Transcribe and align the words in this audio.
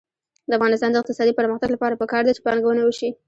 د 0.49 0.51
افغانستان 0.57 0.89
د 0.91 0.97
اقتصادي 0.99 1.33
پرمختګ 1.39 1.69
لپاره 1.75 1.99
پکار 2.01 2.21
ده 2.25 2.31
چې 2.35 2.43
پانګونه 2.45 2.81
وشي. 2.83 3.09